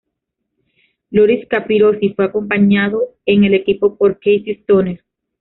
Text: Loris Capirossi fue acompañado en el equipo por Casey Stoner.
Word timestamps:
Loris 1.11 1.45
Capirossi 1.47 2.15
fue 2.15 2.25
acompañado 2.25 3.17
en 3.27 3.43
el 3.43 3.53
equipo 3.53 3.99
por 3.99 4.15
Casey 4.17 4.43
Stoner. 4.63 5.05